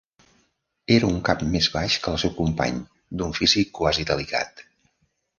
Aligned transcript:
Era 0.93 1.09
un 1.15 1.17
cap 1.25 1.43
més 1.55 1.67
baix 1.75 1.97
que 2.05 2.09
el 2.13 2.17
seu 2.23 2.33
company, 2.37 2.79
d'un 3.19 3.35
físic 3.41 3.69
quasi 3.81 4.07
delicat. 4.13 4.65